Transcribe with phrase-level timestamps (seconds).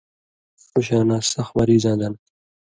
[0.69, 2.13] ݜُوشاناں سخ مریضاں دن